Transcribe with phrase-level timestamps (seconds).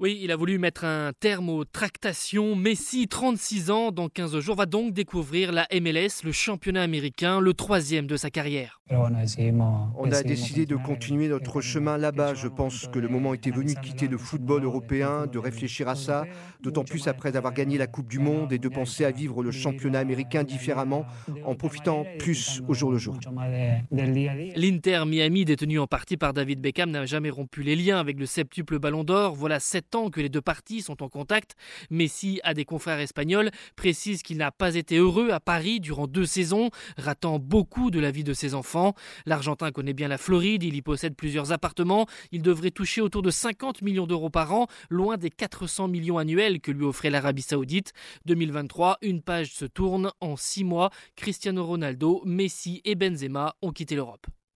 [0.00, 2.54] Oui, il a voulu mettre un terme aux tractations.
[2.54, 7.52] Messi, 36 ans, dans 15 jours, va donc découvrir la MLS, le championnat américain, le
[7.52, 8.80] troisième de sa carrière.
[8.90, 12.34] On a décidé de continuer notre chemin là-bas.
[12.34, 15.96] Je pense que le moment était venu de quitter le football européen, de réfléchir à
[15.96, 16.26] ça,
[16.60, 19.50] d'autant plus après avoir gagné la Coupe du Monde et de penser à vivre le
[19.50, 21.06] championnat américain différemment,
[21.44, 23.18] en profitant plus au jour le jour.
[23.90, 28.26] L'Inter Miami, détenu en partie par David Beckham, n'a jamais rompu les liens avec le
[28.26, 29.34] septuple Ballon d'Or.
[29.34, 31.56] Voilà sept tant que les deux parties sont en contact.
[31.90, 36.26] Messi, à des confrères espagnols, précise qu'il n'a pas été heureux à Paris durant deux
[36.26, 38.94] saisons, ratant beaucoup de la vie de ses enfants.
[39.26, 42.06] L'Argentin connaît bien la Floride, il y possède plusieurs appartements.
[42.32, 46.60] Il devrait toucher autour de 50 millions d'euros par an, loin des 400 millions annuels
[46.60, 47.92] que lui offrait l'Arabie Saoudite.
[48.24, 50.10] 2023, une page se tourne.
[50.20, 54.26] En six mois, Cristiano Ronaldo, Messi et Benzema ont quitté l'Europe.